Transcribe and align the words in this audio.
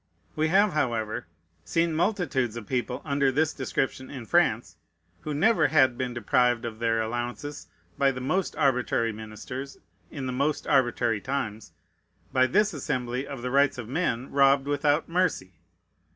We 0.35 0.47
have, 0.47 0.73
however, 0.73 1.27
seen 1.63 1.93
multitudes 1.93 2.57
of 2.57 2.65
people 2.65 3.03
under 3.05 3.31
this 3.31 3.53
description 3.53 4.09
in 4.09 4.25
France, 4.25 4.77
who 5.19 5.31
never 5.31 5.67
had 5.67 5.95
been 5.95 6.11
deprived 6.11 6.65
of 6.65 6.79
their 6.79 7.03
allowances 7.03 7.67
by 7.99 8.09
the 8.09 8.19
most 8.19 8.55
arbitrary 8.55 9.11
ministers 9.11 9.77
in 10.09 10.25
the 10.25 10.33
most 10.33 10.65
arbitrary 10.65 11.21
times, 11.21 11.73
by 12.33 12.47
this 12.47 12.73
assembly 12.73 13.27
of 13.27 13.43
the 13.43 13.51
rights 13.51 13.77
of 13.77 13.87
men 13.87 14.31
robbed 14.31 14.65
without 14.65 15.07
mercy. 15.07 15.53